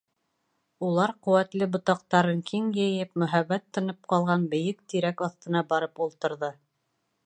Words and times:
Улар 0.87 1.13
ҡеүәтле 1.27 1.67
ботаҡтарын 1.75 2.41
киң 2.49 2.73
йәйеп, 2.85 3.13
мөһабәт 3.25 3.67
тынып 3.79 4.11
ҡалған 4.15 4.49
бейек 4.57 4.85
тирәк 4.93 5.27
аҫтына 5.31 5.67
барып 5.75 6.07
ултырҙы. 6.09 6.57